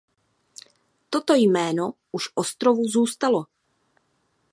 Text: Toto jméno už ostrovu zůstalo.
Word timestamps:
Toto 1.09 1.33
jméno 1.33 1.93
už 2.11 2.29
ostrovu 2.35 2.87
zůstalo. 2.87 3.45